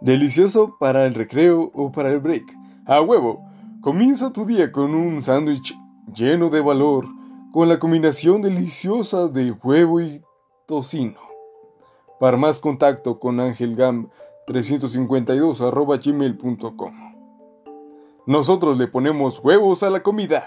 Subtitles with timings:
[0.00, 2.44] Delicioso para el recreo o para el break.
[2.86, 3.44] A huevo,
[3.80, 5.74] comienza tu día con un sándwich
[6.14, 7.06] lleno de valor,
[7.52, 10.22] con la combinación deliciosa de huevo y
[10.66, 11.20] tocino.
[12.20, 14.10] Para más contacto con Ángel Gam
[14.46, 15.60] 352
[16.04, 17.14] gmail.com.
[18.26, 20.44] Nosotros le ponemos huevos a la comida.